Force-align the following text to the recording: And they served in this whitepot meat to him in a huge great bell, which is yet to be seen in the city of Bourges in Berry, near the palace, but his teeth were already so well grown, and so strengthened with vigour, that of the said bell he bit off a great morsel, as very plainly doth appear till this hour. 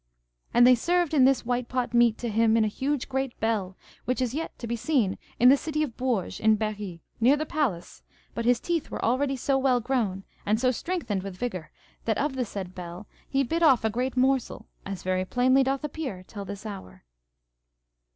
And 0.51 0.65
they 0.65 0.73
served 0.73 1.13
in 1.13 1.25
this 1.25 1.43
whitepot 1.45 1.93
meat 1.93 2.17
to 2.17 2.29
him 2.29 2.57
in 2.57 2.65
a 2.65 2.67
huge 2.67 3.07
great 3.07 3.39
bell, 3.39 3.77
which 4.05 4.19
is 4.19 4.33
yet 4.33 4.57
to 4.57 4.65
be 4.65 4.75
seen 4.75 5.15
in 5.39 5.49
the 5.49 5.55
city 5.55 5.83
of 5.83 5.95
Bourges 5.95 6.39
in 6.39 6.55
Berry, 6.55 7.01
near 7.19 7.37
the 7.37 7.45
palace, 7.45 8.01
but 8.33 8.43
his 8.43 8.59
teeth 8.59 8.89
were 8.89 9.05
already 9.05 9.35
so 9.35 9.59
well 9.59 9.79
grown, 9.79 10.23
and 10.43 10.59
so 10.59 10.71
strengthened 10.71 11.21
with 11.21 11.37
vigour, 11.37 11.69
that 12.05 12.17
of 12.17 12.35
the 12.35 12.45
said 12.45 12.73
bell 12.73 13.05
he 13.29 13.43
bit 13.43 13.61
off 13.61 13.85
a 13.85 13.91
great 13.91 14.17
morsel, 14.17 14.65
as 14.87 15.03
very 15.03 15.23
plainly 15.23 15.61
doth 15.61 15.83
appear 15.83 16.23
till 16.27 16.45
this 16.45 16.65
hour. 16.65 17.03